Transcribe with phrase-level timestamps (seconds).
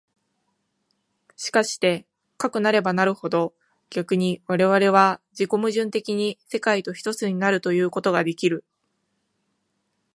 [1.35, 2.07] しかして
[2.39, 3.53] かくなればなるほど、
[3.91, 8.65] 逆に我々は自己矛盾的に世界と一つになるということができる。